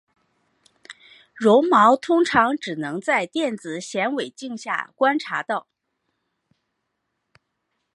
[1.39, 5.67] 线毛通常只能在电子显微镜下观察到。